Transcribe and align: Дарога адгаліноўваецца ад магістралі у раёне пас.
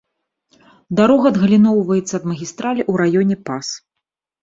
Дарога 1.01 1.27
адгаліноўваецца 1.35 2.13
ад 2.21 2.29
магістралі 2.35 2.81
у 2.91 3.01
раёне 3.07 3.35
пас. 3.47 3.67